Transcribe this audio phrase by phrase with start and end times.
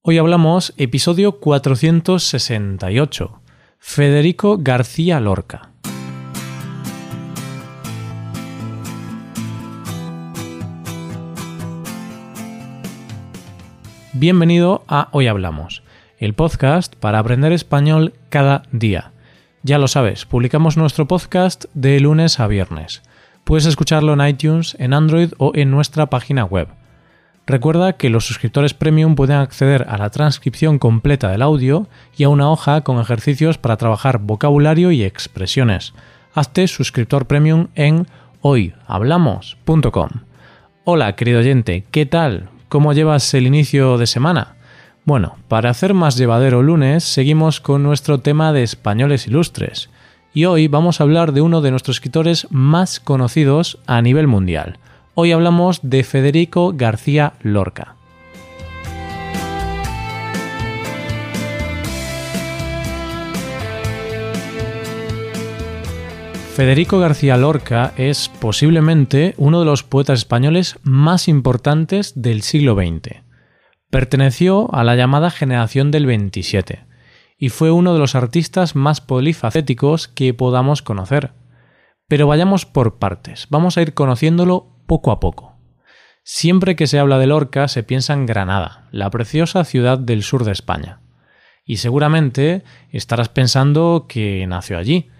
[0.00, 3.42] Hoy hablamos episodio 468.
[3.80, 5.72] Federico García Lorca.
[14.12, 15.82] Bienvenido a Hoy Hablamos,
[16.18, 19.10] el podcast para aprender español cada día.
[19.64, 23.02] Ya lo sabes, publicamos nuestro podcast de lunes a viernes.
[23.42, 26.68] Puedes escucharlo en iTunes, en Android o en nuestra página web.
[27.48, 32.28] Recuerda que los suscriptores premium pueden acceder a la transcripción completa del audio y a
[32.28, 35.94] una hoja con ejercicios para trabajar vocabulario y expresiones.
[36.34, 38.06] Hazte suscriptor premium en
[38.42, 40.10] hoyhablamos.com.
[40.84, 42.50] Hola, querido oyente, ¿qué tal?
[42.68, 44.56] ¿Cómo llevas el inicio de semana?
[45.06, 49.88] Bueno, para hacer más llevadero lunes, seguimos con nuestro tema de españoles ilustres.
[50.34, 54.78] Y hoy vamos a hablar de uno de nuestros escritores más conocidos a nivel mundial.
[55.20, 57.96] Hoy hablamos de Federico García Lorca.
[66.54, 73.16] Federico García Lorca es posiblemente uno de los poetas españoles más importantes del siglo XX.
[73.90, 76.86] Perteneció a la llamada generación del 27
[77.36, 81.32] y fue uno de los artistas más polifacéticos que podamos conocer.
[82.06, 85.54] Pero vayamos por partes, vamos a ir conociéndolo poco a poco.
[86.24, 90.44] Siempre que se habla de Lorca se piensa en Granada, la preciosa ciudad del sur
[90.44, 90.98] de España.
[91.64, 95.10] Y seguramente estarás pensando que nació allí,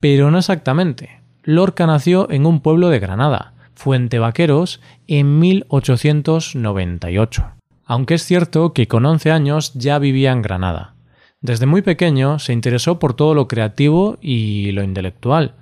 [0.00, 1.22] pero no exactamente.
[1.44, 7.52] Lorca nació en un pueblo de Granada, Fuente Vaqueros, en 1898.
[7.84, 10.94] Aunque es cierto que con 11 años ya vivía en Granada.
[11.40, 15.54] Desde muy pequeño se interesó por todo lo creativo y lo intelectual.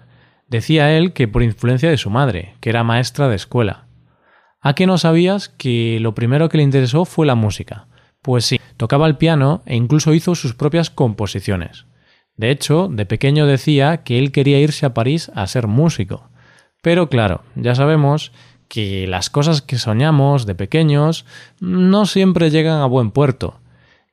[0.51, 3.87] Decía él que por influencia de su madre, que era maestra de escuela.
[4.61, 7.87] ¿A qué no sabías que lo primero que le interesó fue la música?
[8.21, 11.87] Pues sí, tocaba el piano e incluso hizo sus propias composiciones.
[12.37, 16.31] De hecho, de pequeño decía que él quería irse a París a ser músico.
[16.83, 18.33] Pero claro, ya sabemos
[18.67, 21.27] que las cosas que soñamos de pequeños
[21.61, 23.60] no siempre llegan a buen puerto.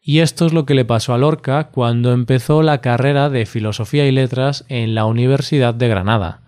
[0.09, 4.07] Y esto es lo que le pasó a Lorca cuando empezó la carrera de Filosofía
[4.07, 6.43] y Letras en la Universidad de Granada.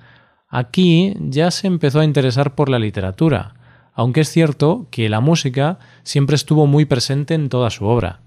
[0.48, 3.56] Aquí ya se empezó a interesar por la literatura,
[3.94, 8.22] aunque es cierto que la música siempre estuvo muy presente en toda su obra.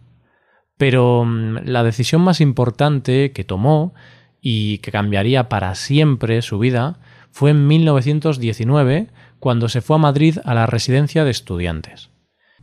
[0.76, 3.94] Pero mm, la decisión más importante que tomó
[4.38, 6.98] y que cambiaría para siempre su vida
[7.30, 12.10] fue en 1919, cuando se fue a Madrid a la residencia de estudiantes.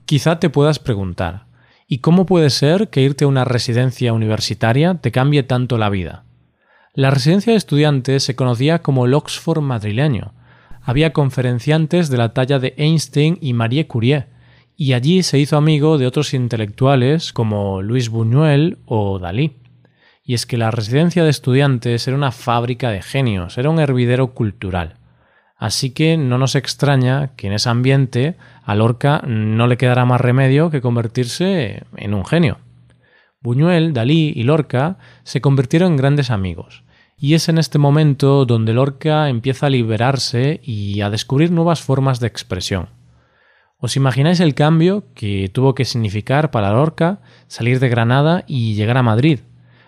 [0.06, 1.49] Quizá te puedas preguntar,
[1.92, 6.24] ¿y cómo puede ser que irte a una residencia universitaria te cambie tanto la vida?
[6.94, 10.34] La residencia de estudiantes se conocía como el Oxford madrileño.
[10.84, 14.28] Había conferenciantes de la talla de Einstein y Marie Curie,
[14.78, 19.58] y allí se hizo amigo de otros intelectuales como Luis Buñuel o Dalí.
[20.24, 24.36] Y es que la residencia de estudiantes era una fábrica de genios, era un hervidero
[24.36, 24.99] cultural.
[25.60, 30.22] Así que no nos extraña que en ese ambiente a Lorca no le quedara más
[30.22, 32.60] remedio que convertirse en un genio.
[33.42, 36.84] Buñuel, Dalí y Lorca se convirtieron en grandes amigos,
[37.18, 42.22] y es en este momento donde Lorca empieza a liberarse y a descubrir nuevas formas
[42.22, 42.88] de expresión.
[43.78, 48.98] ¿Os imagináis el cambio que tuvo que significar para Lorca salir de Granada y llegar
[48.98, 49.40] a Madrid?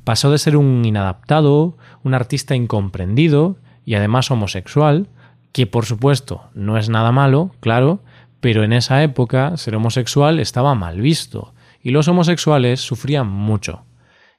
[0.03, 5.07] Pasó de ser un inadaptado, un artista incomprendido y además homosexual,
[5.51, 8.01] que por supuesto no es nada malo, claro,
[8.39, 13.85] pero en esa época ser homosexual estaba mal visto y los homosexuales sufrían mucho.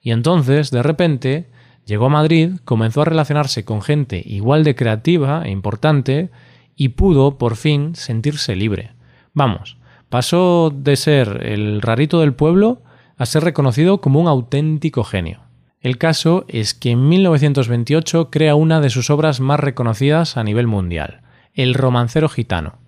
[0.01, 1.51] Y entonces, de repente,
[1.87, 6.31] llegó a Madrid, comenzó a relacionarse con gente igual de creativa e importante
[6.75, 8.93] y pudo, por fin, sentirse libre.
[9.35, 9.77] Vamos,
[10.09, 12.83] pasó de ser el rarito del pueblo
[13.17, 15.41] a ser reconocido como un auténtico genio.
[15.83, 20.69] El caso es que en 1928 crea una de sus obras más reconocidas a nivel
[20.69, 21.23] mundial,
[21.55, 22.79] El romancero gitano,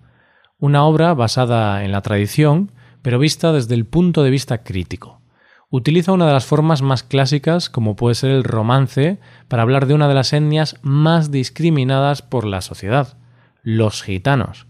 [0.59, 5.19] una obra basada en la tradición, pero vista desde el punto de vista crítico.
[5.69, 9.93] Utiliza una de las formas más clásicas, como puede ser el romance, para hablar de
[9.93, 13.17] una de las etnias más discriminadas por la sociedad,
[13.61, 14.67] los gitanos.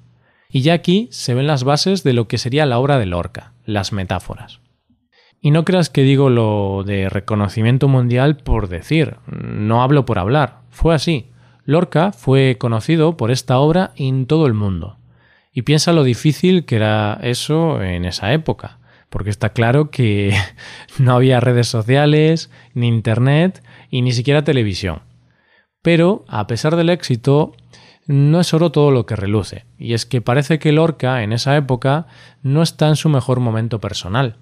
[0.50, 3.53] Y ya aquí se ven las bases de lo que sería la obra de Lorca,
[3.65, 4.64] las metáforas.
[5.45, 10.62] Y no creas que digo lo de reconocimiento mundial por decir, no hablo por hablar,
[10.71, 11.30] fue así.
[11.65, 14.97] Lorca fue conocido por esta obra en todo el mundo.
[15.53, 18.80] Y piensa lo difícil que era eso en esa época,
[19.12, 20.36] porque está claro que
[20.97, 25.03] no había redes sociales, ni internet, y ni siquiera televisión.
[25.83, 27.53] Pero, a pesar del éxito,
[28.07, 31.56] no es oro todo lo que reluce, y es que parece que Lorca en esa
[31.56, 32.07] época
[32.41, 34.38] no está en su mejor momento personal.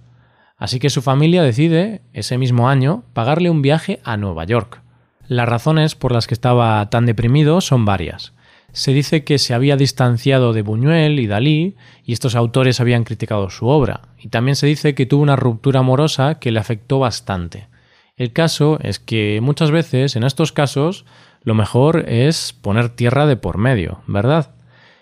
[0.63, 4.81] Así que su familia decide, ese mismo año, pagarle un viaje a Nueva York.
[5.27, 8.31] Las razones por las que estaba tan deprimido son varias.
[8.71, 11.75] Se dice que se había distanciado de Buñuel y Dalí,
[12.06, 15.81] y estos autores habían criticado su obra, y también se dice que tuvo una ruptura
[15.81, 17.68] amorosa que le afectó bastante.
[18.15, 21.04] El caso es que muchas veces, en estos casos,
[21.42, 24.51] lo mejor es poner tierra de por medio, ¿verdad?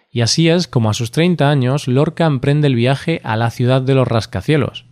[0.10, 3.84] Y así es como a sus 30 años Lorca emprende el viaje a la ciudad
[3.84, 4.86] de los rascacielos.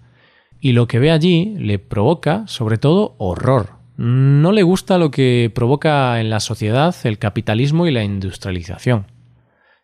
[0.59, 3.77] Y lo que ve allí le provoca, sobre todo, horror.
[3.97, 9.07] No le gusta lo que provoca en la sociedad el capitalismo y la industrialización.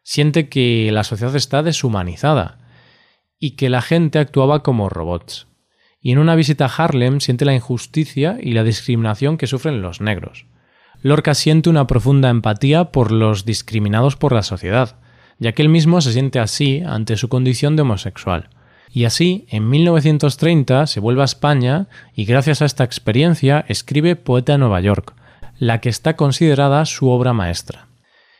[0.03, 2.59] Siente que la sociedad está deshumanizada
[3.39, 5.47] y que la gente actuaba como robots.
[5.99, 10.01] Y en una visita a Harlem siente la injusticia y la discriminación que sufren los
[10.01, 10.45] negros.
[11.01, 14.97] Lorca siente una profunda empatía por los discriminados por la sociedad,
[15.39, 18.49] ya que él mismo se siente así ante su condición de homosexual.
[18.95, 24.53] Y así, en 1930 se vuelve a España y gracias a esta experiencia escribe Poeta
[24.53, 25.13] de Nueva York,
[25.59, 27.87] la que está considerada su obra maestra.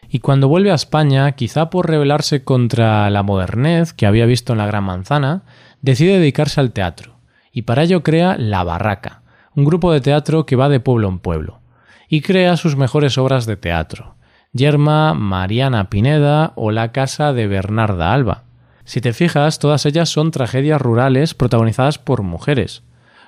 [0.08, 4.60] Y cuando vuelve a España, quizá por rebelarse contra la modernez que había visto en
[4.60, 5.44] la Gran Manzana,
[5.82, 7.16] decide dedicarse al teatro,
[7.52, 9.24] y para ello crea La Barraca,
[9.56, 11.60] un grupo de teatro que va de pueblo en pueblo,
[12.08, 14.16] y crea sus mejores obras de teatro,
[14.54, 18.46] Yerma, Mariana Pineda o La Casa de Bernarda Alba,
[18.86, 22.84] si te fijas, todas ellas son tragedias rurales protagonizadas por mujeres.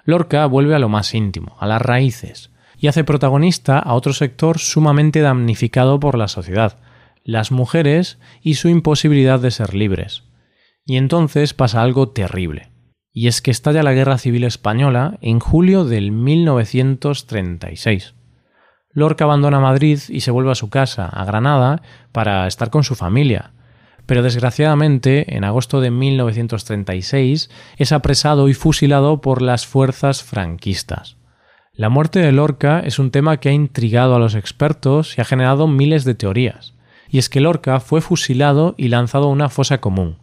[0.06, 4.60] Lorca vuelve a lo más íntimo, a las raíces, y hace protagonista a otro sector
[4.60, 6.78] sumamente damnificado por la sociedad,
[7.24, 10.24] las mujeres y su imposibilidad de ser libres.
[10.86, 12.70] Y entonces pasa algo terrible,
[13.12, 18.14] y es que estalla la Guerra Civil Española en julio del 1936.
[18.92, 21.82] Lorca abandona Madrid y se vuelve a su casa, a Granada,
[22.12, 23.54] para estar con su familia,
[24.08, 31.18] pero desgraciadamente en agosto de 1936 es apresado y fusilado por las fuerzas franquistas.
[31.74, 35.26] La muerte de Lorca es un tema que ha intrigado a los expertos y ha
[35.26, 36.74] generado miles de teorías.
[37.10, 40.18] Y es que Lorca fue fusilado y lanzado a una fosa común.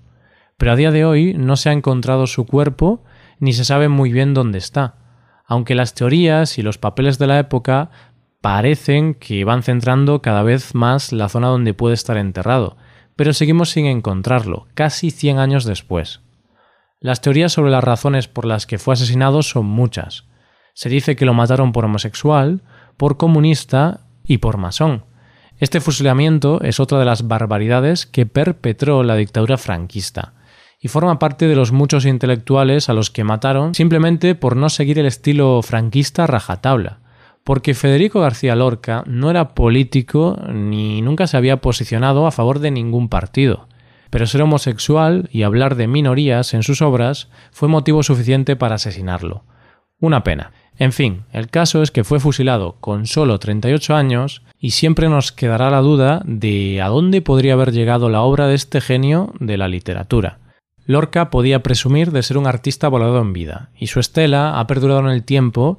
[0.56, 3.04] Pero a día de hoy no se ha encontrado su cuerpo
[3.38, 4.96] ni se sabe muy bien dónde está,
[5.46, 7.90] aunque las teorías y los papeles de la época
[8.40, 12.76] parecen que van centrando cada vez más la zona donde puede estar enterrado,
[13.16, 16.20] pero seguimos sin encontrarlo, casi 100 años después.
[17.00, 20.24] Las teorías sobre las razones por las que fue asesinado son muchas.
[20.74, 22.62] Se dice que lo mataron por homosexual,
[22.96, 25.04] por comunista y por masón.
[25.58, 30.34] Este fusilamiento es otra de las barbaridades que perpetró la dictadura franquista,
[30.80, 34.98] y forma parte de los muchos intelectuales a los que mataron simplemente por no seguir
[34.98, 37.03] el estilo franquista rajatabla
[37.44, 42.70] porque Federico García Lorca no era político ni nunca se había posicionado a favor de
[42.70, 43.68] ningún partido.
[44.10, 49.44] Pero ser homosexual y hablar de minorías en sus obras fue motivo suficiente para asesinarlo.
[50.00, 50.52] Una pena.
[50.76, 55.30] En fin, el caso es que fue fusilado con solo 38 años y siempre nos
[55.30, 59.56] quedará la duda de a dónde podría haber llegado la obra de este genio de
[59.56, 60.38] la literatura.
[60.86, 65.00] Lorca podía presumir de ser un artista volado en vida, y su estela ha perdurado
[65.00, 65.78] en el tiempo